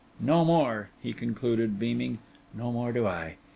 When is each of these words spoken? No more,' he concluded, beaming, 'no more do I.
No 0.19 0.43
more,' 0.43 0.89
he 0.99 1.13
concluded, 1.13 1.77
beaming, 1.77 2.17
'no 2.55 2.71
more 2.71 2.91
do 2.91 3.05
I. 3.05 3.35